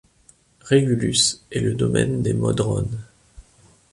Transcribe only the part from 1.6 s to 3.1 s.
domaine des modrones.